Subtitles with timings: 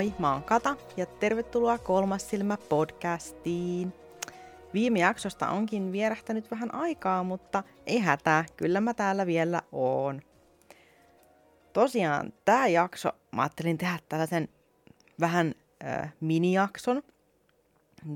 [0.00, 3.92] Moi, mä oon Kata ja tervetuloa Kolmas silmä podcastiin.
[4.74, 10.22] Viime jaksosta onkin vierähtänyt vähän aikaa, mutta ei hätää, kyllä mä täällä vielä oon.
[11.72, 14.48] Tosiaan, tää jakso, mä ajattelin tehdä tällaisen
[15.20, 17.02] vähän äh, minijakson,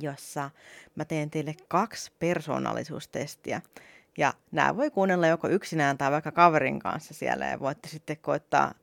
[0.00, 0.50] jossa
[0.94, 3.62] mä teen teille kaksi persoonallisuustestiä.
[4.18, 8.74] Ja nämä voi kuunnella joko yksinään tai vaikka kaverin kanssa siellä ja voitte sitten koittaa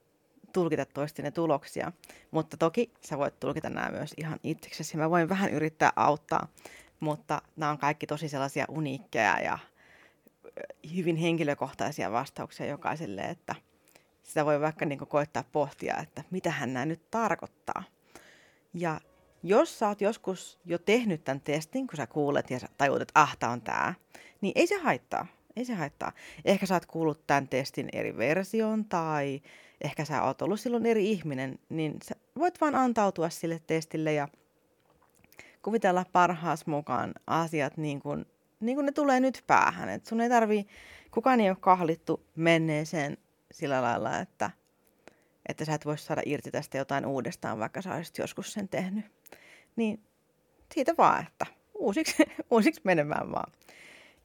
[0.54, 1.92] tulkita toistenne tuloksia.
[2.32, 4.98] Mutta toki sä voit tulkita nämä myös ihan itseksesi.
[4.98, 6.48] Mä voin vähän yrittää auttaa,
[7.00, 9.60] mutta nämä on kaikki tosi sellaisia uniikkeja ja
[10.96, 13.56] hyvin henkilökohtaisia vastauksia jokaiselle, että
[14.24, 17.84] sitä voi vaikka niin koittaa pohtia, että mitä hän nämä nyt tarkoittaa.
[18.74, 19.02] Ja
[19.44, 23.20] jos sä oot joskus jo tehnyt tämän testin, kun sä kuulet ja sä tajut, että
[23.20, 23.94] ah, on tää,
[24.42, 25.28] niin ei se haittaa.
[25.56, 26.12] Ei se haittaa.
[26.46, 29.42] Ehkä sä oot kuullut tämän testin eri version tai
[29.82, 34.28] ehkä sä oot ollut silloin eri ihminen, niin sä voit vaan antautua sille testille ja
[35.62, 38.26] kuvitella parhaas mukaan asiat niin kuin,
[38.60, 39.90] niin kuin ne tulee nyt päähän.
[39.90, 40.68] Et sun ei tarvii,
[41.12, 43.18] kukaan ei ole kahlittu menneeseen
[43.52, 44.52] sillä lailla, että,
[45.50, 49.06] että sä et voisi saada irti tästä jotain uudestaan, vaikka sä olisit joskus sen tehnyt.
[49.76, 50.04] Niin
[50.74, 53.52] siitä vaan, että uusiksi, uusiksi menemään vaan.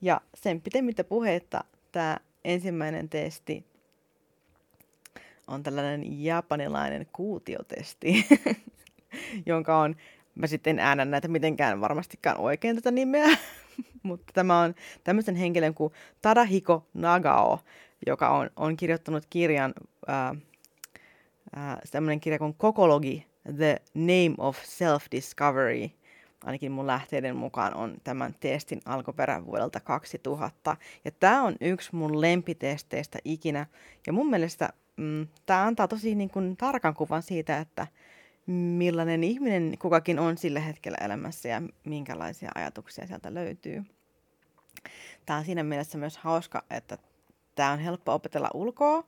[0.01, 3.65] Ja sen pitemmittä puhetta tämä ensimmäinen testi
[5.47, 8.27] on tällainen japanilainen kuutiotesti,
[9.47, 9.97] jonka on,
[10.35, 13.29] mä sitten äänä näitä mitenkään varmastikaan oikein tätä nimeä,
[14.03, 14.75] mutta tämä on
[15.05, 15.93] tämmöisen henkilön kuin
[16.23, 17.61] Tadahiko Nagao,
[18.07, 19.75] joka on, on kirjoittanut kirjan,
[20.07, 20.35] ää,
[21.57, 23.27] ää, tämmöinen kirja kuin Kokologi,
[23.57, 25.91] The Name of Self-Discovery,
[26.45, 30.77] ainakin mun lähteiden mukaan on tämän testin alkuperä vuodelta 2000.
[31.05, 33.67] Ja tämä on yksi mun lempitesteistä ikinä.
[34.07, 37.87] Ja mun mielestä mm, tämä antaa tosi niin kuin, tarkan kuvan siitä, että
[38.47, 43.85] millainen ihminen kukakin on sillä hetkellä elämässä ja minkälaisia ajatuksia sieltä löytyy.
[45.27, 46.99] Tämä on siinä mielessä myös hauska, että
[47.55, 49.05] tämä on helppo opetella ulkoa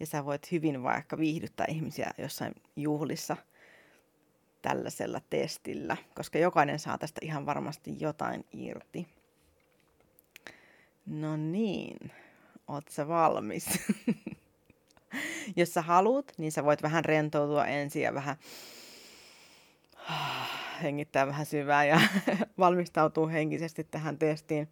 [0.00, 3.36] ja sä voit hyvin vaikka viihdyttää ihmisiä jossain juhlissa
[4.68, 9.08] tällaisella testillä, koska jokainen saa tästä ihan varmasti jotain irti.
[11.06, 12.12] No niin,
[12.68, 13.66] oot sä valmis?
[15.56, 18.36] Jos sä haluat, niin sä voit vähän rentoutua ensin ja vähän
[20.82, 22.00] hengittää vähän syvää ja
[22.58, 24.68] valmistautua henkisesti tähän testiin.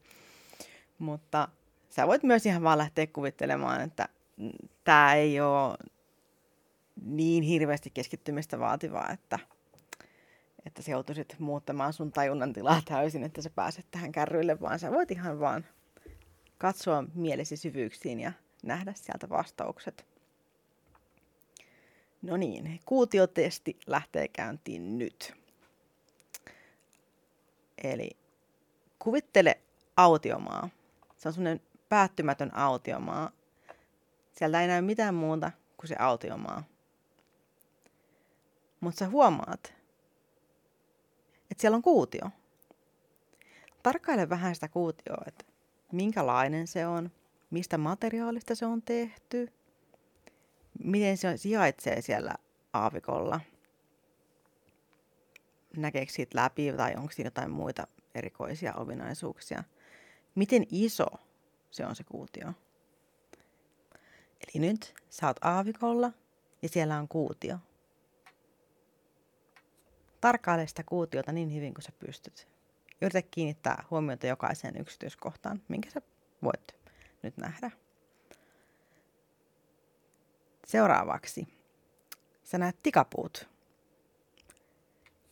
[0.99, 1.49] Mutta
[1.91, 4.09] sä voit myös ihan vaan lähteä kuvittelemaan, että
[4.85, 5.77] tämä ei ole
[7.03, 9.39] niin hirveästi keskittymistä vaativaa, että,
[10.67, 14.91] että sä joutuisit muuttamaan sun tajunnan tilaa täysin, että sä pääset tähän kärryille, vaan sä
[14.91, 15.67] voit ihan vaan
[16.59, 18.33] katsoa mielesi syvyyksiin ja
[18.63, 20.07] nähdä sieltä vastaukset.
[22.23, 25.35] No niin, kuutiotesti lähtee käyntiin nyt.
[27.85, 28.11] Eli
[28.99, 29.61] kuvittele
[29.97, 30.69] autiomaa.
[31.17, 33.31] Se on semmoinen päättymätön autiomaa.
[34.33, 36.63] Sieltä ei näy mitään muuta kuin se autiomaa.
[38.81, 39.74] Mutta sä huomaat,
[41.55, 42.31] että siellä on kuutio.
[43.83, 45.45] Tarkkaile vähän sitä kuutioa, että
[45.93, 47.11] minkälainen se on,
[47.51, 49.53] mistä materiaalista se on tehty,
[50.85, 52.35] miten se sijaitsee siellä
[52.73, 53.41] aavikolla.
[55.77, 59.65] Näkeekö siitä läpi tai onko siinä jotain muita erikoisia ominaisuuksia.
[60.35, 61.07] Miten iso
[61.71, 62.53] se on se kuutio.
[64.41, 66.13] Eli nyt sä oot aavikolla
[66.63, 67.59] ja siellä on kuutio.
[70.25, 72.49] Tarkkaile sitä kuutiota niin hyvin kuin sä pystyt.
[73.03, 76.03] Yritä kiinnittää huomiota jokaiseen yksityiskohtaan, minkä sä
[76.43, 76.77] voit
[77.23, 77.71] nyt nähdä.
[80.67, 81.49] Seuraavaksi
[82.45, 83.49] sä näet tikapuut.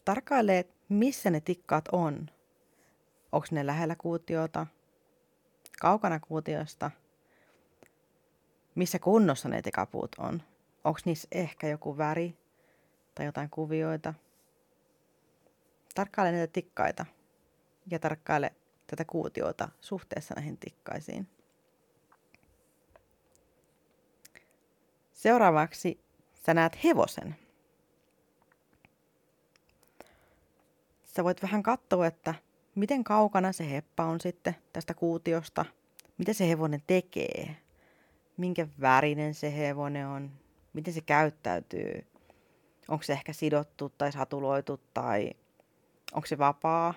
[0.05, 2.31] Tarkkaile, missä ne tikkaat on.
[3.33, 4.67] Onko ne lähellä kuutiota,
[5.81, 6.91] kaukana kuutiosta,
[8.75, 10.43] missä kunnossa ne tikapuut on.
[10.85, 12.37] Onko niissä ehkä joku väri
[13.15, 14.15] tai jotain kuvioita.
[15.95, 17.07] Tarkkaile näitä tikkaita
[17.91, 18.53] ja tarkkaile
[18.87, 21.29] tätä kuutiota suhteessa näihin tikkaisiin.
[25.13, 26.01] Seuraavaksi
[26.47, 27.37] sä näet hevosen.
[31.05, 32.35] Sä voit vähän katsoa, että
[32.75, 35.65] miten kaukana se heppa on sitten tästä kuutiosta,
[36.19, 37.57] mitä se hevonen tekee,
[38.37, 40.31] minkä värinen se hevonen on,
[40.73, 42.07] miten se käyttäytyy,
[42.89, 45.31] onko se ehkä sidottu tai satuloitu tai
[46.13, 46.95] onko se vapaa.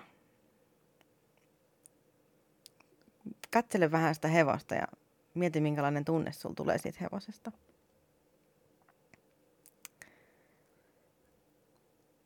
[3.50, 4.86] Katsele vähän sitä hevosta ja
[5.34, 7.52] mieti, minkälainen tunne sulla tulee siitä hevosesta.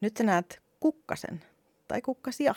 [0.00, 1.44] nyt sä näet kukkasen
[1.88, 2.54] tai kukkasia.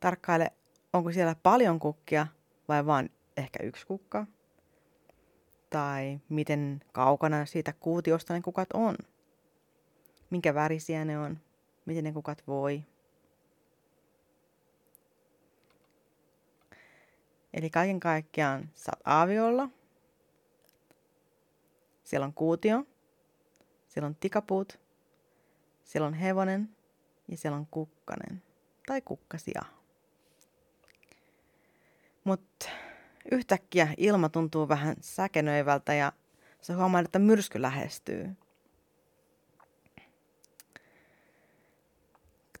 [0.00, 0.52] Tarkkaile,
[0.92, 2.26] onko siellä paljon kukkia
[2.68, 4.26] vai vain ehkä yksi kukka.
[5.70, 8.96] Tai miten kaukana siitä kuutiosta ne kukat on.
[10.30, 11.38] Minkä värisiä ne on.
[11.86, 12.84] Miten ne kukat voi.
[17.52, 19.68] Eli kaiken kaikkiaan sä oot aaviolla.
[22.04, 22.84] Siellä on kuutio.
[23.88, 24.80] Siellä on tikapuut.
[25.84, 26.76] Siellä on hevonen.
[27.28, 28.42] Ja siellä on kukkanen.
[28.86, 29.62] Tai kukkasia.
[32.24, 32.66] Mutta
[33.32, 36.12] yhtäkkiä ilma tuntuu vähän säkenöivältä ja
[36.60, 38.36] se huomaa, että myrsky lähestyy.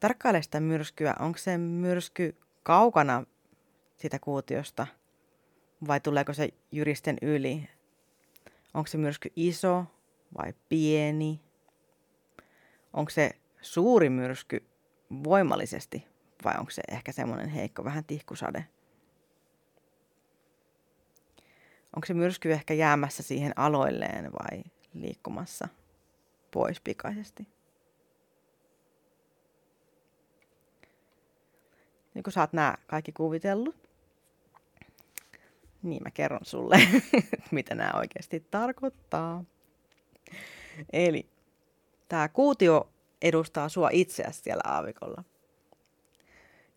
[0.00, 1.14] Tarkkaile sitä myrskyä.
[1.18, 3.24] Onko se myrsky kaukana
[3.96, 4.86] sitä kuutiosta
[5.86, 7.68] vai tuleeko se jyristen yli?
[8.74, 9.84] Onko se myrsky iso
[10.38, 11.40] vai pieni?
[12.92, 13.30] Onko se
[13.60, 14.64] suuri myrsky
[15.24, 16.06] voimallisesti
[16.44, 18.64] vai onko se ehkä semmoinen heikko, vähän tihkusade?
[21.96, 24.62] Onko se myrsky ehkä jäämässä siihen aloilleen vai
[24.94, 25.68] liikkumassa
[26.50, 27.57] pois pikaisesti?
[32.18, 33.76] Niin kun sä oot nämä kaikki kuvitellut,
[35.82, 36.80] niin mä kerron sulle,
[37.50, 39.44] mitä nämä oikeasti tarkoittaa.
[40.92, 41.28] Eli
[42.08, 42.88] tämä kuutio
[43.22, 45.24] edustaa sua itseäsi siellä aavikolla.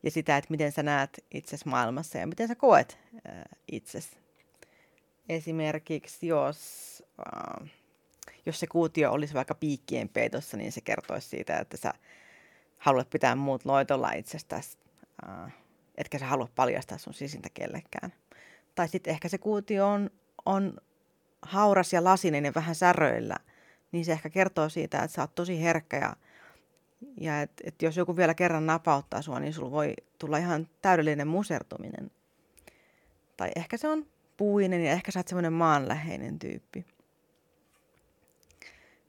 [0.04, 2.98] Ja sitä, että miten sä näet itsesi maailmassa ja miten sä koet
[3.28, 4.18] äh, itsesi.
[5.30, 7.72] Esimerkiksi jos, äh,
[8.46, 11.94] jos se kuutio olisi vaikka piikkien peitossa, niin se kertoisi siitä, että sä
[12.78, 14.81] haluat pitää muut loitolla itsestäsi,
[15.29, 15.53] äh,
[15.95, 18.13] etkä sä halua paljastaa sun sisintä kellekään
[18.75, 20.09] tai sitten ehkä se kuutio on,
[20.45, 20.77] on
[21.41, 23.38] hauras ja lasinen ja vähän säröillä,
[23.91, 26.15] niin se ehkä kertoo siitä, että sä oot tosi herkkä ja,
[27.18, 31.27] ja että et jos joku vielä kerran napauttaa sua, niin sulla voi tulla ihan täydellinen
[31.27, 32.12] musertuminen.
[33.38, 34.06] Tai ehkä se on
[34.38, 36.85] puinen ja ehkä sä oot semmoinen maanläheinen tyyppi.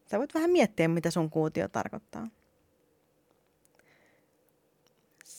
[0.06, 2.28] Sä voit vähän miettiä, mitä sun kuutio tarkoittaa.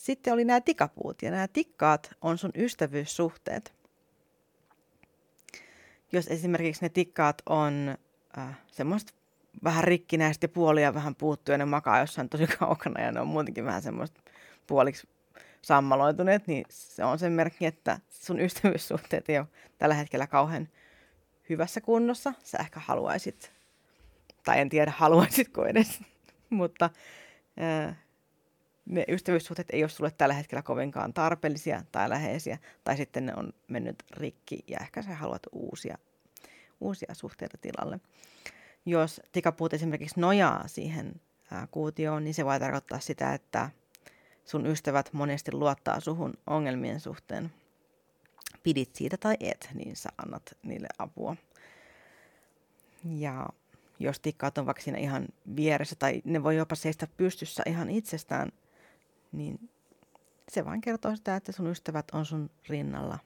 [0.04, 3.74] Sitten oli nämä tikapuut ja nämä tikkaat on sun ystävyyssuhteet–
[6.14, 7.98] jos esimerkiksi ne tikkaat on
[8.38, 9.14] äh, semmoista
[9.64, 13.28] vähän rikkinäistä ja puolia vähän puuttuu ja ne makaa jossain tosi kaukana ja ne on
[13.28, 14.22] muutenkin vähän semmoista
[14.68, 15.08] puoliksi
[15.62, 19.48] sammaloituneet, niin se on sen merkki, että sun ystävyyssuhteet ei ole
[19.78, 20.70] tällä hetkellä kauhean
[21.50, 22.34] hyvässä kunnossa.
[22.44, 23.52] Sä ehkä haluaisit,
[24.44, 26.00] tai en tiedä haluaisitko edes,
[26.50, 26.90] mutta
[27.62, 27.96] äh,
[28.86, 33.54] ne ystävyyssuhteet ei ole sulle tällä hetkellä kovinkaan tarpeellisia tai läheisiä, tai sitten ne on
[33.68, 35.98] mennyt rikki ja ehkä sä haluat uusia,
[36.82, 38.00] uusia suhteita tilalle.
[38.86, 41.22] Jos tikapuut esimerkiksi nojaa siihen
[41.52, 43.70] ää, kuutioon, niin se voi tarkoittaa sitä, että
[44.46, 47.52] sun ystävät monesti luottaa suhun ongelmien suhteen.
[48.64, 51.36] Pidit siitä tai et, niin sä annat niille apua.
[53.04, 53.50] Ja
[54.00, 55.26] jos tikkaat on vaikka siinä ihan
[55.56, 58.52] vieressä tai ne voi jopa seistä pystyssä ihan itsestään–
[59.34, 59.70] niin
[60.50, 63.20] se vain kertoo sitä, että sun ystävät on sun rinnalla.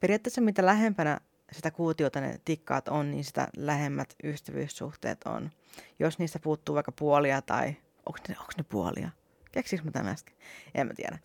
[0.00, 1.20] Periaatteessa mitä lähempänä
[1.52, 5.50] sitä kuutiota ne tikkaat on, niin sitä lähemmät ystävyyssuhteet on.
[5.98, 7.76] Jos niistä puuttuu vaikka puolia tai...
[8.06, 9.10] Onko ne, onko ne puolia?
[9.52, 10.34] Keksikö mä tämän äsken?
[10.74, 11.18] En mä tiedä.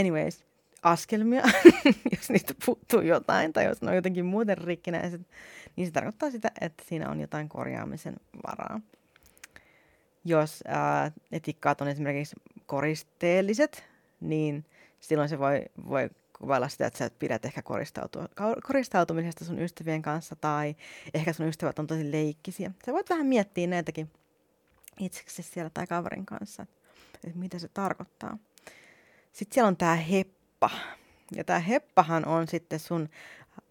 [0.00, 0.44] Anyways,
[0.82, 1.42] askelmia,
[2.16, 5.20] jos niistä puuttuu jotain tai jos ne on jotenkin muuten rikkinäiset,
[5.76, 8.80] niin se tarkoittaa sitä, että siinä on jotain korjaamisen varaa.
[10.24, 12.36] Jos ää, ne tikkaat on esimerkiksi
[12.66, 13.84] koristeelliset,
[14.20, 14.64] niin
[15.00, 17.62] silloin se voi, voi kuvailla sitä, että sä pidät ehkä
[18.62, 20.76] koristautumisesta sun ystävien kanssa tai
[21.14, 22.70] ehkä sun ystävät on tosi leikkisiä.
[22.86, 24.10] Sä voit vähän miettiä näitäkin
[25.00, 26.66] itseksi siellä tai kaverin kanssa,
[27.14, 28.38] että mitä se tarkoittaa.
[29.32, 30.70] Sitten siellä on tämä heppa.
[31.36, 33.08] Ja tämä heppahan on sitten sun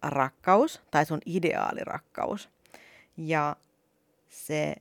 [0.02, 2.50] rakkaus tai sun ideaalirakkaus.
[3.16, 3.56] Ja
[4.28, 4.76] se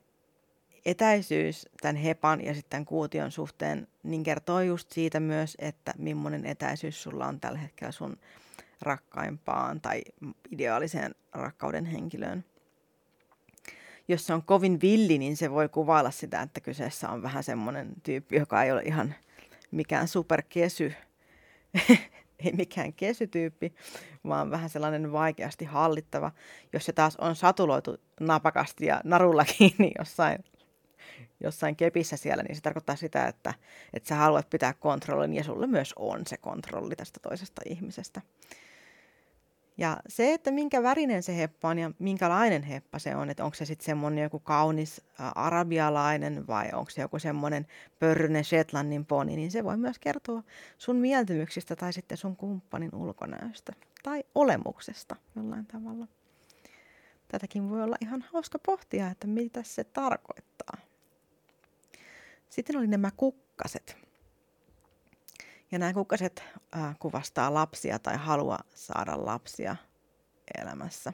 [0.85, 7.03] etäisyys tämän hepan ja sitten kuution suhteen niin kertoo just siitä myös, että millainen etäisyys
[7.03, 8.17] sulla on tällä hetkellä sun
[8.81, 10.01] rakkaimpaan tai
[10.51, 12.45] ideaaliseen rakkauden henkilöön.
[14.07, 17.93] Jos se on kovin villi, niin se voi kuvailla sitä, että kyseessä on vähän semmoinen
[18.03, 19.15] tyyppi, joka ei ole ihan
[19.71, 20.93] mikään superkesy,
[22.45, 23.73] ei mikään kesytyyppi,
[24.27, 26.31] vaan vähän sellainen vaikeasti hallittava.
[26.73, 30.43] Jos se taas on satuloitu napakasti ja narulla kiinni jossain
[31.39, 33.53] jossain kepissä siellä, niin se tarkoittaa sitä, että,
[33.93, 38.21] että sä haluat pitää kontrollin ja sulle myös on se kontrolli tästä toisesta ihmisestä.
[39.77, 43.55] Ja se, että minkä värinen se heppa on ja minkälainen heppa se on, että onko
[43.55, 47.67] se sitten semmoinen joku kaunis ä, arabialainen vai onko se joku semmoinen
[47.99, 50.43] pörrynen Shetlandin poni, niin se voi myös kertoa
[50.77, 56.07] sun mieltymyksistä tai sitten sun kumppanin ulkonäöstä tai olemuksesta jollain tavalla.
[57.27, 60.77] Tätäkin voi olla ihan hauska pohtia, että mitä se tarkoittaa.
[62.49, 63.97] Sitten oli nämä kukkaset.
[65.71, 66.43] Ja nämä kukkaset
[66.75, 69.75] äh, kuvastaa lapsia tai halua saada lapsia
[70.61, 71.13] elämässä.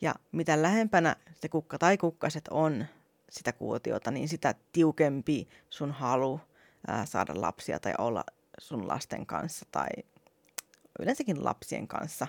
[0.00, 2.86] Ja mitä lähempänä se kukka tai kukkaset on
[3.30, 6.40] sitä kuotiota, niin sitä tiukempi sun halu
[6.90, 8.24] äh, saada lapsia tai olla
[8.58, 9.88] sun lasten kanssa tai
[10.98, 12.26] yleensäkin lapsien kanssa.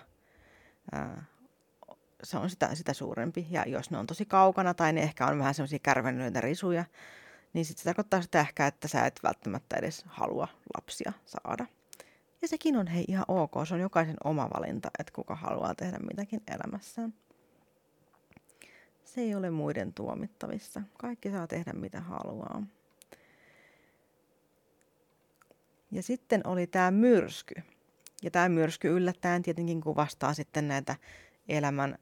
[0.95, 1.27] Äh,
[2.23, 3.47] se on sitä, sitä suurempi.
[3.49, 6.85] Ja jos ne on tosi kaukana tai ne ehkä on vähän semmoisia kärvenlyitä risuja,
[7.53, 11.65] niin sitten se tarkoittaa sitä ehkä, että sä et välttämättä edes halua lapsia saada.
[12.41, 15.99] Ja sekin on hei ihan ok, se on jokaisen oma valinta, että kuka haluaa tehdä
[15.99, 17.13] mitäkin elämässään.
[19.03, 20.81] Se ei ole muiden tuomittavissa.
[20.97, 22.63] Kaikki saa tehdä mitä haluaa.
[25.91, 27.55] Ja sitten oli tämä myrsky.
[28.23, 30.95] Ja tämä myrsky yllättäen tietenkin kuvastaa sitten näitä
[31.47, 31.97] elämän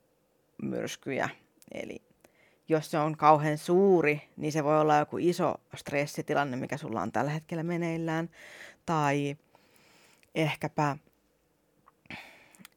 [0.61, 1.29] myrskyjä.
[1.71, 2.01] Eli
[2.69, 7.11] jos se on kauhean suuri, niin se voi olla joku iso stressitilanne, mikä sulla on
[7.11, 8.29] tällä hetkellä meneillään.
[8.85, 9.37] Tai
[10.35, 10.97] ehkäpä,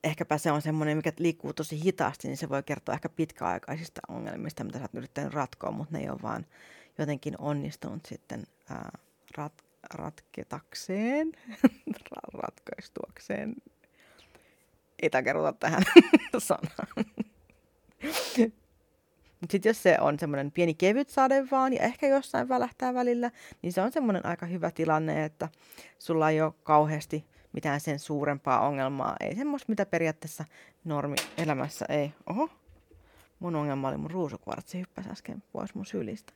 [0.04, 4.64] ehkäpä se on semmoinen, mikä liikkuu tosi hitaasti, niin se voi kertoa ehkä pitkäaikaisista ongelmista,
[4.64, 6.46] mitä sä oot yrittänyt ratkoa, mutta ne ei ole vaan
[6.98, 8.98] jotenkin onnistunut sitten ää,
[9.36, 11.32] rat, ratketakseen,
[12.42, 13.54] ratkaistuakseen.
[15.02, 15.82] Ei takerrota tähän
[16.38, 17.04] sanaan.
[19.42, 23.30] Mutta sitten jos se on semmoinen pieni kevyt sade vaan ja ehkä jossain välähtää välillä,
[23.62, 25.48] niin se on semmoinen aika hyvä tilanne, että
[25.98, 29.16] sulla ei ole kauheasti mitään sen suurempaa ongelmaa.
[29.20, 30.44] Ei semmoista, mitä periaatteessa
[30.84, 32.12] normi elämässä ei.
[32.26, 32.50] Oho,
[33.38, 36.32] mun ongelma oli mun ruusukvartsi hyppäsi äsken pois mun sylistä.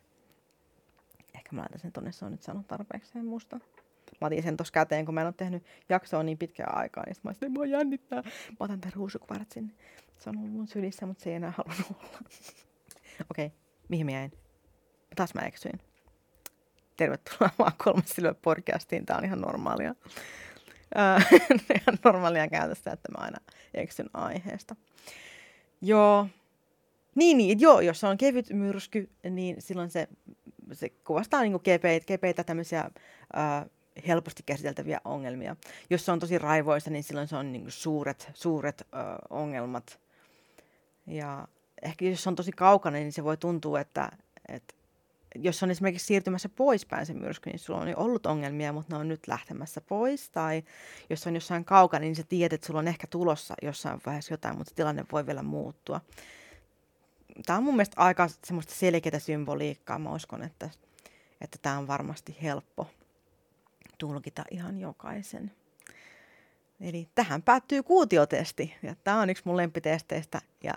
[1.34, 3.60] Ehkä mä laitan sen tonne, se on nyt sanonut tarpeeksi sen musta.
[4.20, 7.16] Mä otin sen tossa käteen, kun mä en ole tehnyt jaksoa niin pitkään aikaa, niin
[7.22, 8.22] mä olisin, mua jännittää.
[8.22, 9.74] Mä otan tämän ruusukvartsin.
[10.18, 12.18] Se on ollut mun sylissä, mutta se ei enää halunnut olla.
[13.30, 13.58] Okei, okay.
[13.88, 14.32] mihin mä jäin?
[15.16, 15.80] Taas mä eksyin.
[16.96, 19.06] Tervetuloa vaan kolmas silmä podcastiin.
[19.06, 19.94] Tää on ihan normaalia.
[21.80, 23.38] ihan normaalia käytöstä, että mä aina
[23.74, 24.76] eksyn aiheesta.
[25.82, 26.26] Joo.
[27.14, 30.08] Niin, niin, joo, jos on kevyt myrsky, niin silloin se,
[30.72, 32.90] se kuvastaa niin kepeitä, kepeitä tämmöisiä
[33.32, 33.66] ää,
[34.06, 35.56] helposti käsiteltäviä ongelmia.
[35.90, 40.00] Jos se on tosi raivoisa, niin silloin se on niin suuret, suuret ää, ongelmat.
[41.06, 41.48] Ja
[41.82, 44.10] ehkä jos on tosi kaukana, niin se voi tuntua, että,
[44.48, 44.74] että
[45.34, 49.00] jos on esimerkiksi siirtymässä poispäin se myrsky, niin sulla on jo ollut ongelmia, mutta ne
[49.00, 50.30] on nyt lähtemässä pois.
[50.30, 50.62] Tai
[51.10, 54.58] jos on jossain kaukana, niin sä tiedät, että sulla on ehkä tulossa jossain vaiheessa jotain,
[54.58, 56.00] mutta tilanne voi vielä muuttua.
[57.46, 59.98] Tämä on mun mielestä aika semmoista selkeää symboliikkaa.
[59.98, 60.70] Mä uskon, että,
[61.40, 62.90] että tämä on varmasti helppo
[63.98, 65.52] tulkita ihan jokaisen.
[66.80, 68.74] Eli tähän päättyy kuutiotesti.
[68.82, 70.40] Ja tämä on yksi mun lempitesteistä.
[70.62, 70.74] Ja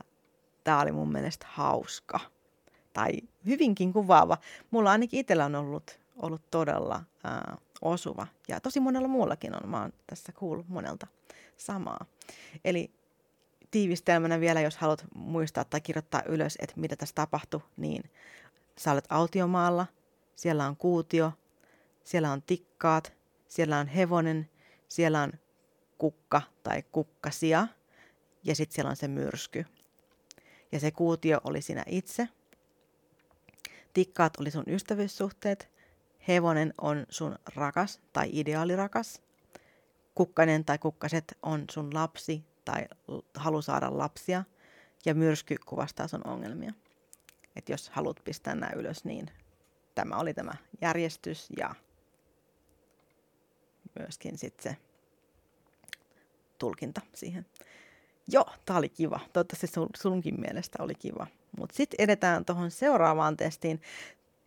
[0.64, 2.20] tämä oli mun mielestä hauska.
[2.94, 3.12] Tai
[3.46, 4.38] hyvinkin kuvaava.
[4.72, 8.28] Mulla ainakin itsellä on ollut, ollut todella ää, osuva.
[8.48, 9.70] Ja tosi monella muullakin on.
[9.70, 11.08] Mä oon tässä kuullut monelta
[11.58, 12.06] samaa.
[12.66, 12.92] Eli
[13.72, 18.04] tiivistelmänä vielä, jos haluat muistaa tai kirjoittaa ylös, että mitä tässä tapahtui, niin
[18.78, 19.86] sä olet autiomaalla,
[20.36, 21.32] siellä on kuutio,
[22.04, 23.14] siellä on tikkaat,
[23.48, 24.50] siellä on hevonen,
[24.88, 25.34] siellä on
[25.98, 27.68] kukka tai kukkasia.
[28.44, 29.66] Ja sitten siellä on se myrsky
[30.72, 32.28] ja se kuutio oli sinä itse.
[33.94, 35.70] Tikkaat oli sun ystävyyssuhteet.
[36.28, 39.22] Hevonen on sun rakas tai ideaalirakas.
[40.16, 42.86] Kukkanen tai kukkaset on sun lapsi tai
[43.36, 44.44] halu saada lapsia.
[45.06, 46.74] Ja myrsky kuvastaa sun ongelmia.
[47.56, 49.32] Et jos haluat pistää nämä ylös, niin
[49.96, 51.76] tämä oli tämä järjestys ja
[54.00, 54.78] myöskin sitten se
[56.58, 57.46] tulkinta siihen.
[58.32, 59.20] Joo, tää oli kiva.
[59.34, 61.28] Toivottavasti sun, sunkin mielestä oli kiva.
[61.58, 63.82] Mutta sitten edetään tuohon seuraavaan testiin.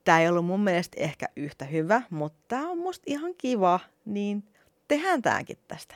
[0.04, 4.44] Tämä ei ollut mun mielestä ehkä yhtä hyvä, mutta tämä on musta ihan kiva, niin
[4.88, 5.94] tehdään tämäkin tästä.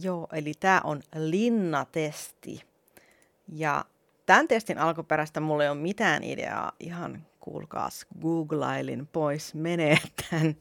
[0.00, 2.62] Joo, eli tämä on linnatesti.
[3.52, 3.84] Ja
[4.26, 6.72] tämän testin alkuperäistä mulla ei ole mitään ideaa.
[6.80, 9.98] Ihan kuulkaas, googlailin pois menee
[10.30, 10.56] tämän.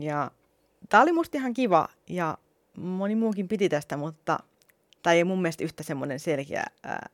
[0.00, 0.30] Ja
[0.88, 2.38] tämä oli musta ihan kiva ja
[2.78, 4.38] moni muukin piti tästä, mutta
[5.02, 7.10] tämä ei mun mielestä yhtä semmoinen selkeä, ää,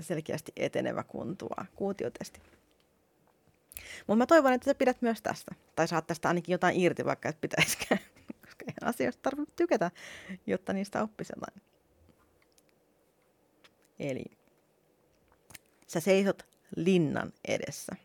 [0.00, 2.40] selkeästi etenevä kuin tuo kuutiotesti.
[4.06, 5.54] Mutta mä toivon, että sä pidät myös tästä.
[5.76, 8.00] Tai saat tästä ainakin jotain irti, vaikka et pitäisikään.
[8.44, 9.90] Koska ihan asioista tarvitse tykätä,
[10.46, 11.62] jotta niistä oppisi jotain.
[13.98, 14.24] Eli
[15.86, 16.46] sä seisot
[16.76, 17.96] linnan edessä.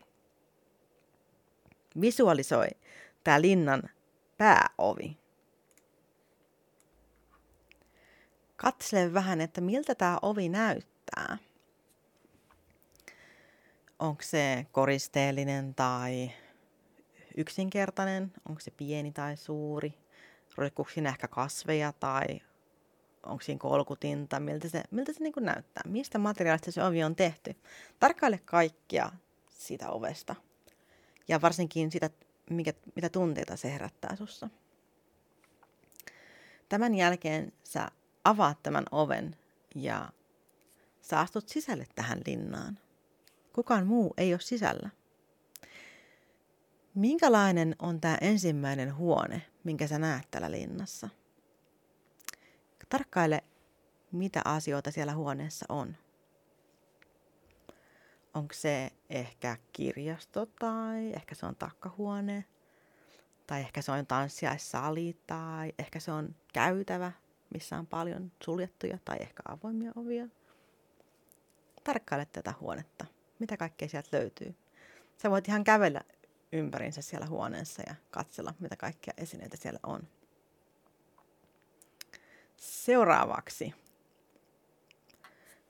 [2.00, 2.68] Visualisoi
[3.24, 3.82] tämä linnan
[4.38, 5.23] pääovi.
[8.64, 11.38] Katsele vähän, että miltä tämä ovi näyttää.
[13.98, 16.30] Onko se koristeellinen tai
[17.36, 18.32] yksinkertainen?
[18.48, 19.94] Onko se pieni tai suuri?
[20.56, 22.40] Roikkuuko siinä ehkä kasveja tai
[23.26, 24.40] onko siinä kolkutinta?
[24.40, 25.82] Miltä se, miltä se niin näyttää?
[25.86, 27.56] Mistä materiaalista se ovi on tehty?
[28.00, 29.12] Tarkkaile kaikkia
[29.50, 30.34] siitä ovesta.
[31.28, 32.10] Ja varsinkin sitä,
[32.50, 34.48] mikä, mitä tunteita se herättää sussa.
[36.68, 37.90] Tämän jälkeen sä
[38.24, 39.36] avaat tämän oven
[39.74, 40.12] ja
[41.00, 42.78] sä astut sisälle tähän linnaan.
[43.52, 44.90] Kukaan muu ei ole sisällä.
[46.94, 51.08] Minkälainen on tämä ensimmäinen huone, minkä sä näet täällä linnassa?
[52.88, 53.44] Tarkkaile,
[54.12, 55.96] mitä asioita siellä huoneessa on.
[58.34, 62.44] Onko se ehkä kirjasto tai ehkä se on takkahuone
[63.46, 67.12] tai ehkä se on tanssiaissali tai ehkä se on käytävä,
[67.54, 70.28] missä on paljon suljettuja tai ehkä avoimia ovia.
[71.84, 73.06] Tarkkaile tätä huonetta.
[73.38, 74.54] Mitä kaikkea sieltä löytyy?
[75.22, 76.00] Sä voit ihan kävellä
[76.52, 80.08] ympärinsä siellä huoneessa ja katsella, mitä kaikkia esineitä siellä on.
[82.56, 83.74] Seuraavaksi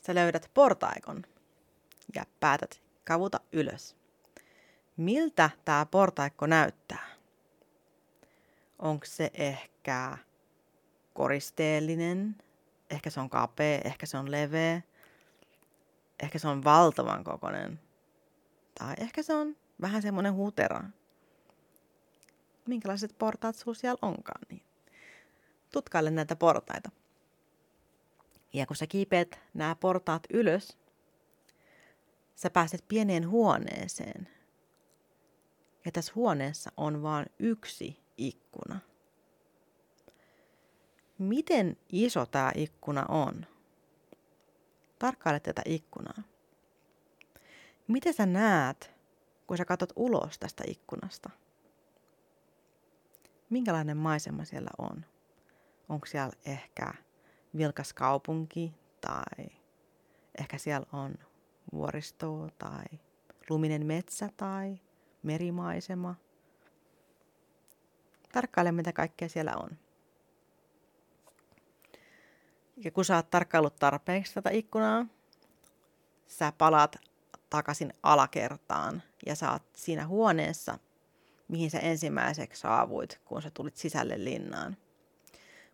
[0.07, 1.23] sä löydät portaikon
[2.15, 3.97] ja päätät kavuta ylös.
[4.97, 7.07] Miltä tämä portaikko näyttää?
[8.79, 10.19] Onko se ehkä
[11.15, 12.37] koristeellinen,
[12.91, 14.83] ehkä se on kapea, ehkä se on leveä,
[16.23, 17.81] ehkä se on valtavan kokoinen,
[18.79, 20.85] tai ehkä se on vähän semmoinen hutera.
[22.67, 24.63] Minkälaiset portaat sulla siellä onkaan, niin
[25.73, 26.91] tutkaile näitä portaita.
[28.53, 30.79] Ja kun sä kiipeät nämä portaat ylös,
[32.35, 34.29] sä pääset pieneen huoneeseen.
[35.85, 38.81] Ja tässä huoneessa on vain yksi ikkuna.
[41.19, 43.47] Miten iso tämä ikkuna on?
[44.99, 46.23] Tarkkaile tätä ikkunaa.
[47.89, 48.91] Miten sä näet,
[49.47, 51.31] kun sä katsot ulos tästä ikkunasta?
[53.51, 55.05] Minkälainen maisema siellä on?
[55.89, 56.95] Onko siellä ehkä
[57.57, 59.47] vilkas kaupunki tai
[60.39, 61.15] ehkä siellä on
[61.73, 62.85] vuoristoa tai
[63.51, 64.81] luminen metsä tai
[65.23, 66.15] merimaisema.
[68.33, 69.84] Tarkkaile, mitä kaikkea siellä on.
[72.77, 75.07] Ja kun sä oot tarkkaillut tarpeeksi tätä ikkunaa,
[76.27, 76.97] sä palaat
[77.51, 80.79] takaisin alakertaan ja sä oot siinä huoneessa,
[81.49, 84.77] mihin sä ensimmäiseksi saavuit, kun sä tulit sisälle linnaan.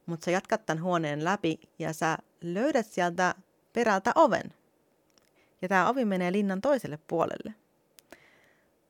[0.06, 3.34] Mutta sä jatkat tämän huoneen läpi ja sä löydät sieltä
[3.72, 4.54] perältä oven.
[5.62, 7.54] Ja tämä ovi menee linnan toiselle puolelle.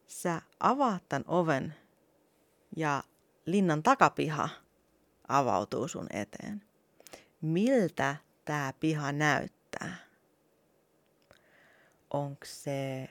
[0.06, 1.74] Sä avaat tämän oven
[2.76, 3.02] ja
[3.46, 4.48] linnan takapiha
[5.28, 6.69] avautuu sun eteen
[7.40, 9.96] miltä tämä piha näyttää.
[12.10, 13.08] Onko se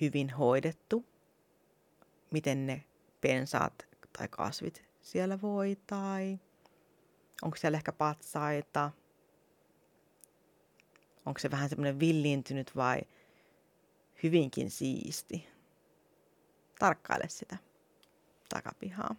[0.00, 1.04] hyvin hoidettu?
[2.30, 2.84] Miten ne
[3.20, 5.76] pensaat tai kasvit siellä voi?
[5.86, 6.38] Tai
[7.42, 8.90] onko siellä ehkä patsaita?
[11.26, 13.00] Onko se vähän semmoinen villiintynyt vai
[14.22, 15.48] hyvinkin siisti?
[16.78, 17.56] Tarkkaile sitä
[18.48, 19.16] takapihaa.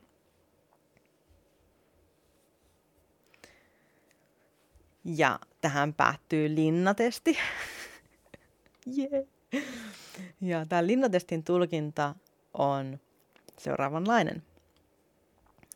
[5.18, 7.38] Ja tähän päättyy linnatesti.
[8.98, 9.26] yeah.
[10.42, 12.16] Ja tämä linnatestin tulkinta
[12.54, 13.00] on
[13.58, 14.44] seuraavanlainen.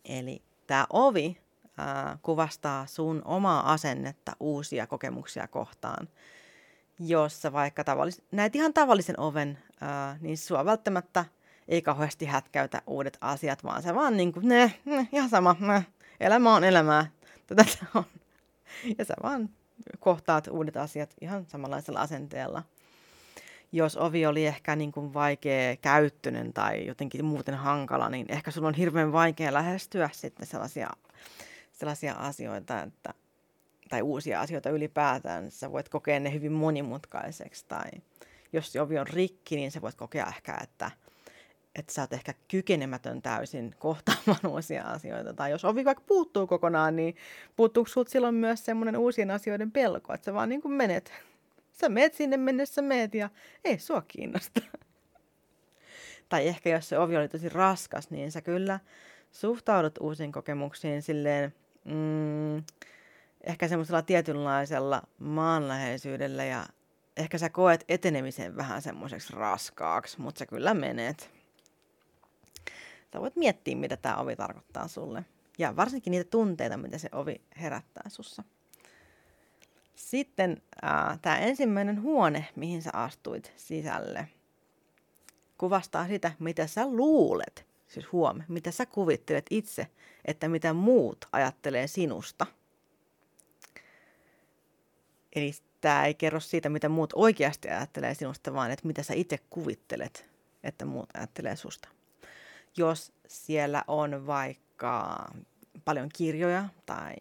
[0.06, 1.38] Eli tämä ovi
[1.78, 6.08] ää, kuvastaa sun omaa asennetta uusia kokemuksia kohtaan.
[7.00, 11.26] Jossa vaikka tavallis- näet ihan tavallisen oven, ää, niin sua välttämättä
[11.68, 15.86] ei kauheasti hätkäytä uudet asiat, vaan se vaan niin kuin, ne, ne, ihan sama, ne,
[16.20, 17.12] elämä on elämää.
[17.48, 17.66] Tätä
[17.96, 18.04] on
[18.98, 19.50] ja sä vaan
[20.00, 22.64] kohtaat uudet asiat ihan samanlaisella asenteella.
[23.72, 28.68] Jos ovi oli ehkä niin kuin vaikea käyttöinen tai jotenkin muuten hankala, niin ehkä sulla
[28.68, 30.90] on hirveän vaikea lähestyä sitten sellaisia,
[31.72, 33.14] sellaisia asioita, että,
[33.90, 35.52] tai uusia asioita ylipäätään.
[35.52, 37.90] Sä voit kokea ne hyvin monimutkaiseksi tai
[38.54, 40.92] jos ovi on rikki, niin sä voit kokea ehkä, että–
[41.76, 45.34] että sä oot ehkä kykenemätön täysin kohtaamaan uusia asioita.
[45.34, 47.16] Tai jos ovi vaikka puuttuu kokonaan, niin
[47.56, 51.14] puuttuuko sulta silloin myös semmoinen uusien asioiden pelko, että sä vaan niin kuin menet.
[51.72, 53.30] Sä meet sinne mennessä meet ja
[53.64, 54.62] ei sua kiinnosta.
[56.30, 58.80] tai ehkä jos se ovi oli tosi raskas, niin sä kyllä
[59.32, 61.54] suhtaudut uusiin kokemuksiin silleen,
[61.86, 62.64] mm,
[63.44, 66.66] ehkä semmoisella tietynlaisella maanläheisyydellä ja
[67.18, 71.43] ehkä sä koet etenemisen vähän semmoiseksi raskaaksi, mutta sä kyllä menet.
[73.14, 75.26] Sä voit miettiä, mitä tämä ovi tarkoittaa sulle.
[75.58, 78.44] Ja varsinkin niitä tunteita, mitä se ovi herättää sussa.
[79.96, 84.28] Sitten äh, tämä ensimmäinen huone, mihin sä astuit sisälle,
[85.58, 87.66] kuvastaa sitä, mitä sä luulet.
[87.88, 89.88] Siis huome, mitä sä kuvittelet itse,
[90.26, 92.46] että mitä muut ajattelee sinusta.
[95.36, 99.40] Eli tämä ei kerro siitä, mitä muut oikeasti ajattelee sinusta, vaan että mitä sä itse
[99.50, 100.30] kuvittelet,
[100.64, 101.90] että muut ajattelee susta.
[102.78, 105.26] Jos siellä on vaikka
[105.86, 107.14] paljon kirjoja tai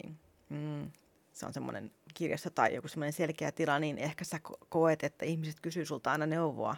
[0.49, 0.91] mm,
[1.33, 4.39] se on semmoinen kirjasto tai joku semmoinen selkeä tila, niin ehkä sä
[4.69, 6.75] koet, että ihmiset kysyy sulta aina neuvoa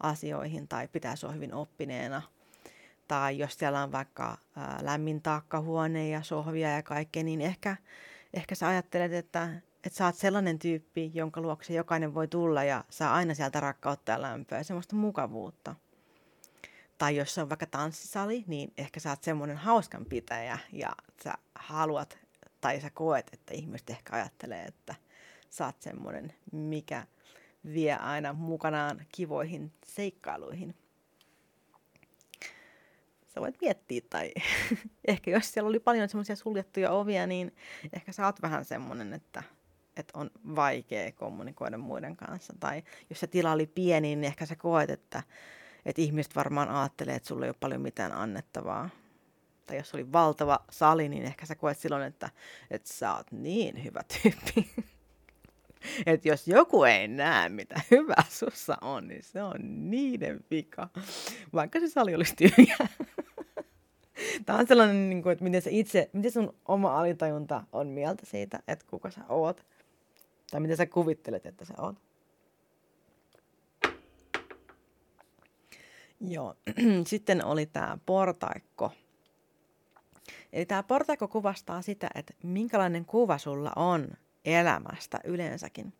[0.00, 2.22] asioihin tai pitää sua hyvin oppineena.
[3.08, 7.76] Tai jos siellä on vaikka ää, lämmin taakkahuone ja sohvia ja kaikkea, niin ehkä,
[8.34, 9.48] ehkä sä ajattelet, että,
[9.84, 14.12] että sä oot sellainen tyyppi, jonka luokse jokainen voi tulla ja saa aina sieltä rakkautta
[14.12, 15.74] ja lämpöä ja semmoista mukavuutta.
[16.98, 20.92] Tai jos se on vaikka tanssisali, niin ehkä sä oot semmoinen hauskan pitäjä ja
[21.24, 22.18] sä haluat
[22.60, 24.94] tai sä koet, että ihmiset ehkä ajattelee, että
[25.50, 27.06] sä oot semmoinen, mikä
[27.74, 30.74] vie aina mukanaan kivoihin seikkailuihin.
[33.26, 34.32] Sä voit miettiä, tai
[35.08, 37.54] ehkä jos siellä oli paljon semmoisia suljettuja ovia, niin
[37.92, 39.42] ehkä sä oot vähän semmoinen, että,
[39.96, 42.54] että on vaikea kommunikoida muiden kanssa.
[42.60, 45.22] Tai jos se tila oli pieni, niin ehkä sä koet, että,
[45.86, 48.90] että ihmiset varmaan ajattelee, että sulla ei ole paljon mitään annettavaa
[49.66, 52.30] tai jos oli valtava sali, niin ehkä sä koet silloin, että,
[52.70, 54.70] että sä oot niin hyvä tyyppi.
[56.06, 60.88] että jos joku ei näe, mitä hyvää sussa on, niin se on niiden vika,
[61.54, 62.76] vaikka se sali olisi tyhjä.
[64.46, 68.26] Tämä on sellainen, niin kuin, että miten, sä itse, miten sun oma alitajunta on mieltä
[68.26, 69.66] siitä, että kuka sä oot.
[70.50, 71.96] Tai miten sä kuvittelet, että sä oot.
[76.20, 76.54] Joo,
[77.06, 78.92] sitten oli tämä portaikko
[80.52, 84.08] Eli tämä portaikko kuvastaa sitä, että minkälainen kuva sulla on
[84.44, 85.92] elämästä yleensäkin.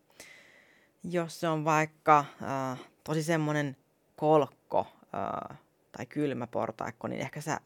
[1.03, 3.77] Jos se on vaikka äh, tosi semmoinen
[4.15, 5.57] kolkko äh,
[5.91, 7.59] tai kylmä portaikko, niin ehkä sä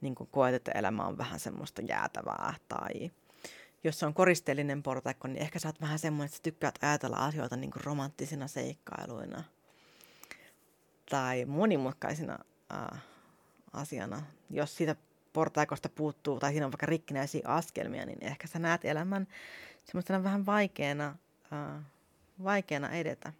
[0.00, 2.54] niin koet, että elämä on vähän semmoista jäätävää.
[2.68, 3.10] Tai
[3.84, 7.16] jos se on koristeellinen portaikko, niin ehkä sä oot vähän semmoinen, että sä tykkäät ajatella
[7.16, 9.44] asioita niin romanttisina seikkailuina.
[11.10, 12.38] Tai monimutkaisina
[12.72, 13.02] äh,
[13.72, 14.22] asiana.
[14.50, 14.96] Jos siitä
[15.32, 19.26] portaikosta puuttuu tai siinä on vaikka rikkinäisiä askelmia, niin ehkä sä näet elämän
[19.84, 21.16] semmoistena vähän vaikeana,
[21.52, 21.82] äh,
[22.44, 23.32] vaikeana edetä.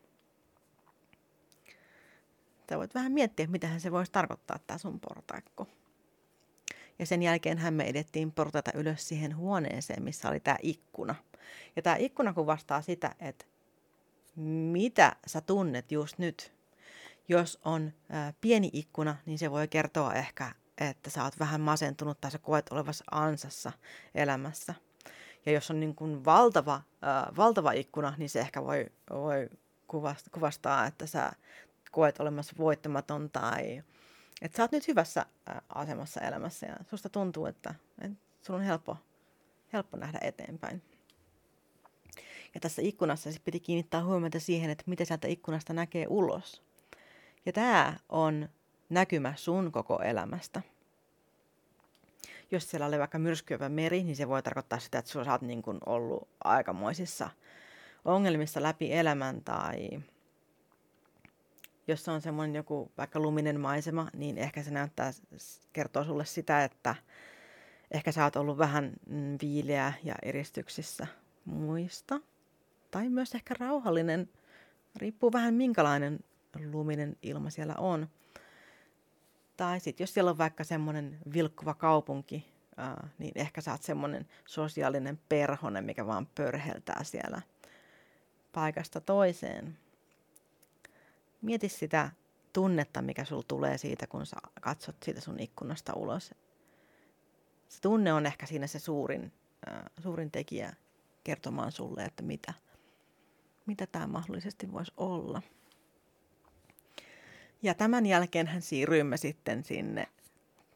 [2.70, 5.66] Sä voit vähän miettiä, mitä se voisi tarkoittaa, tämä sun portaikko.
[6.98, 11.14] Ja sen jälkeen me edettiin portaita ylös siihen huoneeseen, missä oli tämä ikkuna.
[11.76, 13.44] Ja tämä ikkuna kuvastaa sitä, että
[14.72, 16.55] mitä sä tunnet just nyt.
[17.28, 17.92] Jos on
[18.40, 22.66] pieni ikkuna, niin se voi kertoa ehkä että sä oot vähän masentunut tai sä koet
[22.70, 23.72] olevassa ansassa
[24.14, 24.74] elämässä.
[25.46, 26.82] Ja jos on niin kuin valtava,
[27.36, 29.48] valtava ikkuna, niin se ehkä voi, voi
[30.32, 31.32] kuvastaa, että sä
[31.90, 33.82] koet olemassa voittamaton tai
[34.42, 35.26] että sä oot nyt hyvässä
[35.68, 38.96] asemassa elämässä ja susta tuntuu, että, että sun on helppo,
[39.72, 40.82] helppo nähdä eteenpäin.
[42.54, 46.65] Ja tässä ikkunassa siis piti kiinnittää huomiota siihen, että miten sieltä ikkunasta näkee ulos.
[47.46, 48.48] Ja tämä on
[48.88, 50.62] näkymä sun koko elämästä.
[52.50, 55.62] Jos siellä oli vaikka myrskyävä meri, niin se voi tarkoittaa sitä, että sä oot niin
[55.62, 57.30] kuin ollut aikamoisissa
[58.04, 59.88] ongelmissa läpi elämän tai
[61.88, 65.12] jos se on semmoinen joku vaikka luminen maisema, niin ehkä se näyttää,
[65.72, 66.94] kertoo sulle sitä, että
[67.90, 71.06] ehkä sä oot ollut vähän mm, viileä ja eristyksissä
[71.44, 72.20] muista.
[72.90, 74.28] Tai myös ehkä rauhallinen,
[74.96, 76.18] riippuu vähän minkälainen
[76.72, 78.08] luminen ilma siellä on.
[79.56, 84.26] Tai sitten jos siellä on vaikka semmoinen vilkkuva kaupunki, ää, niin ehkä sä oot semmoinen
[84.46, 87.42] sosiaalinen perhonen, mikä vaan pörheltää siellä
[88.52, 89.78] paikasta toiseen.
[91.42, 92.10] Mieti sitä
[92.52, 96.34] tunnetta, mikä sul tulee siitä, kun sä katsot siitä sun ikkunasta ulos.
[97.68, 99.32] Se tunne on ehkä siinä se suurin,
[100.02, 100.72] suurin tekijä
[101.24, 102.54] kertomaan sulle, että mitä,
[103.66, 105.42] mitä tämä mahdollisesti voisi olla.
[107.66, 110.08] Ja tämän jälkeen hän siirryimme sitten sinne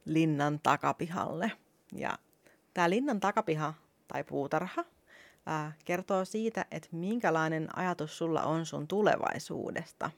[0.05, 1.53] linnan takapihalle.
[1.93, 2.19] Ja
[2.75, 3.75] tämä linnan takapiha
[4.09, 4.85] tai puutarha
[5.47, 10.11] ää, kertoo siitä, että minkälainen ajatus sulla on sun tulevaisuudesta.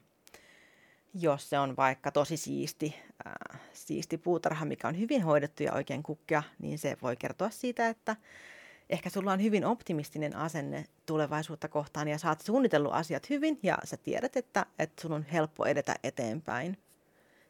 [1.13, 2.95] Jos se on vaikka tosi siisti
[3.27, 7.89] äh, siisti puutarha, mikä on hyvin hoidettu ja oikein kukkea, niin se voi kertoa siitä,
[7.89, 8.15] että
[8.93, 13.97] ehkä sulla on hyvin optimistinen asenne tulevaisuutta kohtaan ja saat suunnitellut asiat hyvin ja sä
[13.97, 16.77] tiedät, että, että sun on helppo edetä eteenpäin.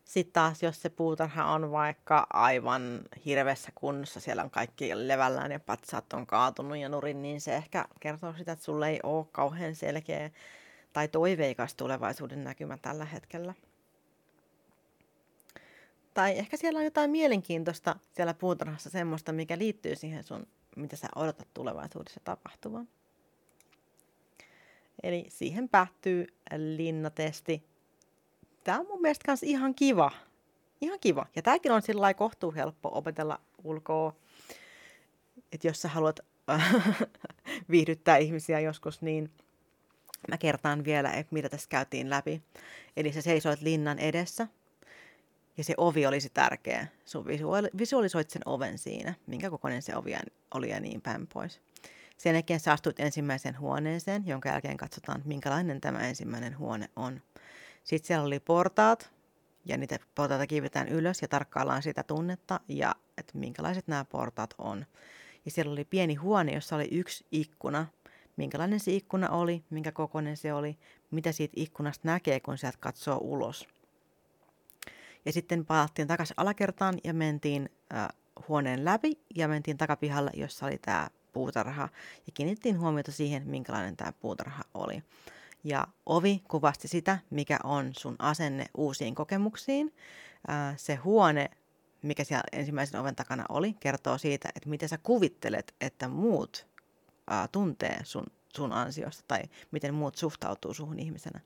[0.06, 5.60] Sitten taas, jos se puutarha on vaikka aivan hirveässä kunnossa, siellä on kaikki levällään ja
[5.60, 9.76] patsaat on kaatunut ja nurin, niin se ehkä kertoo sitä, että sulle ei ole kauhean
[9.76, 10.30] selkeä
[10.94, 13.54] tai toiveikas tulevaisuuden näkymä tällä hetkellä.
[16.14, 21.08] Tai ehkä siellä on jotain mielenkiintoista siellä puutarhassa, semmoista, mikä liittyy siihen sun, mitä sä
[21.16, 22.88] odotat tulevaisuudessa tapahtuvan.
[25.04, 26.28] Eli siihen päättyy
[26.78, 27.74] linnatesti
[28.64, 30.12] tämä on mun mielestä kans ihan kiva.
[30.82, 31.26] Ihan kiva.
[31.36, 34.16] Ja tämäkin on sillä kohtuu helppo opetella ulkoa.
[35.52, 36.20] Että jos sä haluat
[37.72, 39.32] viihdyttää ihmisiä joskus, niin
[40.28, 42.42] mä kertaan vielä, että mitä tässä käytiin läpi.
[42.98, 44.48] Eli sä seisoit linnan edessä,
[45.58, 46.88] ja se ovi olisi tärkeä.
[47.06, 47.26] Sun
[47.78, 50.16] visualisoit sen oven siinä, minkä kokoinen se ovi
[50.54, 51.62] oli ja niin päin pois.
[52.18, 57.22] Sen jälkeen sä astuit ensimmäiseen huoneeseen, jonka jälkeen katsotaan, minkälainen tämä ensimmäinen huone on.
[57.84, 59.12] Sitten siellä oli portaat,
[59.66, 64.86] ja niitä portaita kiivetään ylös ja tarkkaillaan sitä tunnetta ja että minkälaiset nämä portaat on.
[65.46, 67.88] Ja siellä oli pieni huone, jossa oli yksi ikkuna.
[68.38, 70.78] Minkälainen se ikkuna oli, minkä kokoinen se oli,
[71.12, 73.68] mitä siitä ikkunasta näkee, kun sieltä katsoo ulos.
[75.26, 78.08] Ja sitten palattiin takaisin alakertaan ja mentiin äh,
[78.48, 81.90] huoneen läpi ja mentiin takapihalle, jossa oli tämä puutarha.
[82.28, 85.04] Ja kiinnittiin huomiota siihen, minkälainen tämä puutarha oli.
[85.64, 89.94] Ja ovi kuvasti sitä, mikä on sun asenne uusiin kokemuksiin.
[90.78, 91.50] Se huone,
[92.02, 96.68] mikä siellä ensimmäisen oven takana oli, kertoo siitä, että miten sä kuvittelet, että muut
[97.52, 101.40] tuntee sun, sun ansiosta tai miten muut suhtautuu suhun ihmisenä.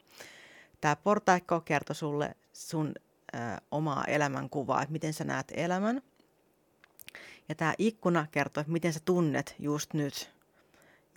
[0.81, 2.93] Tämä portaikko kertoo sulle sun
[3.35, 6.01] ä, omaa elämänkuvaa, että miten sä näet elämän.
[7.49, 10.37] Ja tämä ikkuna kertoo, että miten sä tunnet just nyt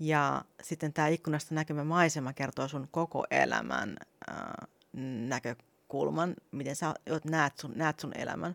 [0.01, 3.97] ja sitten tämä ikkunasta näkymä maisema kertoo sun koko elämän
[4.29, 4.67] ää,
[5.29, 6.95] näkökulman, miten sä
[7.25, 8.55] näet sun, näet sun elämän.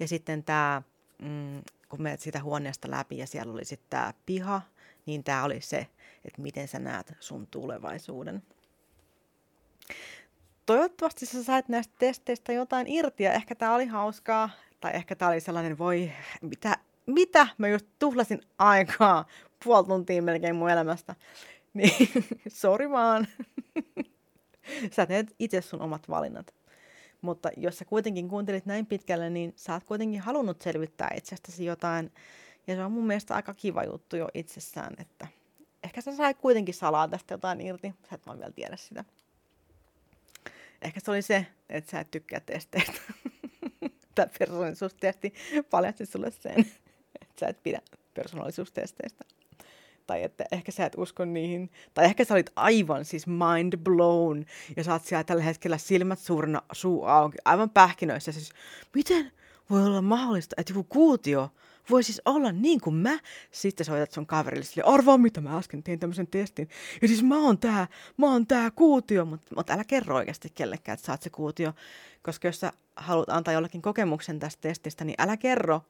[0.00, 0.82] Ja sitten tämä,
[1.18, 4.62] mm, kun menet sitä huoneesta läpi ja siellä oli sitten tämä piha,
[5.06, 5.86] niin tämä oli se,
[6.24, 8.42] että miten sä näet sun tulevaisuuden.
[10.68, 14.50] Toivottavasti sä sait näistä testeistä jotain irti ja ehkä tämä oli hauskaa.
[14.80, 16.76] Tai ehkä tämä oli sellainen, voi, mitä,
[17.06, 19.26] mitä mä just tuhlasin aikaa
[19.64, 21.14] puoli tuntia melkein mun elämästä.
[21.74, 22.08] Niin,
[22.48, 23.28] sori vaan.
[24.96, 26.54] sä teet itse sun omat valinnat.
[27.20, 32.12] Mutta jos sä kuitenkin kuuntelit näin pitkälle, niin sä oot kuitenkin halunnut selvittää itsestäsi jotain.
[32.66, 35.26] Ja se on mun mielestä aika kiva juttu jo itsessään, että
[35.84, 37.94] ehkä sä sai kuitenkin salaa tästä jotain irti.
[38.10, 39.04] Sä et vaan vielä tiedä sitä.
[40.82, 43.00] Ehkä se oli se, että sä et tykkää testeistä.
[44.14, 45.34] Tämä persoonallisuustesti.
[45.70, 46.60] Paljasti sulle sen,
[47.20, 47.80] että sä et pidä
[48.14, 49.24] persoonallisuustesteistä.
[50.06, 54.44] Tai että ehkä sä et usko niihin, tai ehkä sä olit aivan siis mind blown,
[54.76, 58.50] ja sä oot siellä tällä hetkellä silmät suurena, suu auki, aivan pähkinöissä, siis
[58.94, 59.32] miten
[59.70, 61.50] voi olla mahdollista, että joku kuutio
[61.90, 63.18] voi siis olla niin kuin mä.
[63.50, 66.68] Sitten soitat sun kaverille sille, arvaa mitä mä äsken tein tämmöisen testin.
[67.02, 70.94] Ja siis mä oon tää, mä oon tää kuutio, mutta mut älä kerro oikeasti kellekään,
[70.94, 71.72] että sä oot se kuutio.
[72.22, 75.80] Koska jos sä haluat antaa jollekin kokemuksen tästä testistä, niin älä kerro,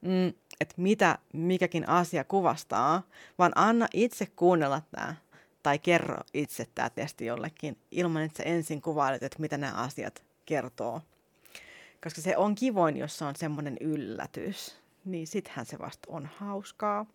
[0.00, 3.02] mm, että mitä mikäkin asia kuvastaa,
[3.38, 5.14] vaan anna itse kuunnella tämä
[5.62, 10.22] tai kerro itse tämä testi jollekin ilman, että sä ensin kuvailet, että mitä nämä asiat
[10.46, 11.00] kertoo.
[12.04, 17.06] Koska se on kivoin, jos se on semmoinen yllätys, niin sittenhän se vasta on hauskaa.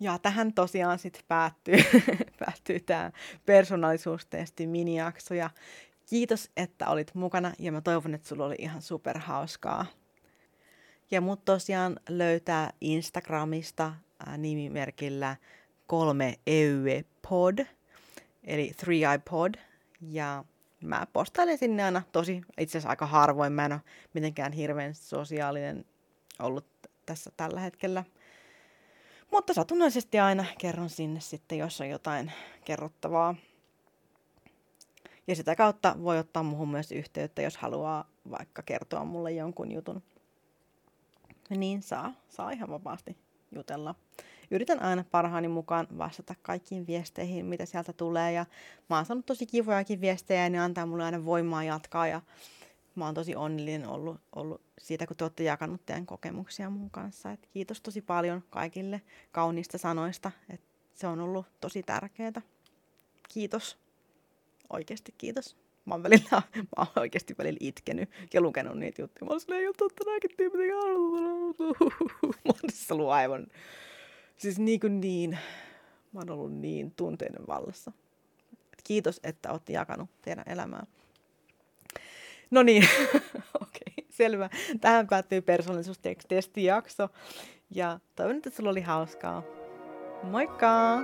[0.00, 1.76] Ja tähän tosiaan sitten päättyy,
[2.40, 3.12] päättyy tämä
[3.46, 5.34] persoonallisuustesti minijakso.
[5.34, 5.50] Ja
[6.08, 9.86] kiitos, että olit mukana ja mä toivon, että sulla oli ihan superhauskaa.
[11.10, 13.94] Ja mut tosiaan löytää Instagramista
[14.26, 15.36] ää, nimimerkillä
[15.86, 17.58] kolme EUE pod,
[18.44, 19.54] eli Three Eye Pod.
[20.00, 20.44] Ja
[20.80, 23.80] mä postailen sinne aina tosi, itse asiassa aika harvoin, mä en ole
[24.14, 25.84] mitenkään hirveän sosiaalinen
[26.38, 26.66] ollut
[27.06, 28.04] tässä tällä hetkellä.
[29.32, 32.32] Mutta satunnaisesti aina kerron sinne sitten, jos on jotain
[32.64, 33.34] kerrottavaa.
[35.26, 40.02] Ja sitä kautta voi ottaa muuhun myös yhteyttä, jos haluaa vaikka kertoa mulle jonkun jutun
[41.50, 43.16] niin saa, saa ihan vapaasti
[43.52, 43.94] jutella.
[44.50, 48.32] Yritän aina parhaani mukaan vastata kaikkiin viesteihin, mitä sieltä tulee.
[48.32, 48.46] Ja
[48.90, 52.06] mä oon saanut tosi kivojakin viestejä ja ne antaa mulle aina voimaa jatkaa.
[52.06, 52.20] Ja
[52.94, 57.30] mä oon tosi onnellinen ollut, ollut siitä, kun te olette jakanut teidän kokemuksia mun kanssa.
[57.30, 59.02] Et kiitos tosi paljon kaikille
[59.32, 60.32] kauniista sanoista.
[60.50, 60.60] Et
[60.94, 62.42] se on ollut tosi tärkeää.
[63.28, 63.78] Kiitos.
[64.70, 65.56] Oikeasti kiitos.
[65.84, 69.26] Mä oon, välillä, mä oon oikeasti välillä itkenyt ja lukenut niitä juttuja.
[69.26, 70.60] Mä oon silleen, että totta nämäkin tyypit.
[72.44, 73.46] Mä oon siis ollut aivan,
[74.36, 75.38] siis niin kuin niin,
[76.12, 77.92] mä oon ollut niin tunteiden vallassa.
[78.84, 80.86] Kiitos, että olette jakanut teidän elämää.
[82.52, 82.82] No niin,
[83.62, 84.50] okei, okay, selvä.
[84.80, 87.08] Tähän päättyy persoonallisuustestijakso.
[87.70, 89.42] Ja toivon, että sulla oli hauskaa.
[90.22, 90.98] Moikka!